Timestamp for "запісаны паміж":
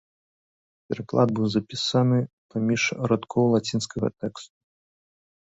1.55-2.81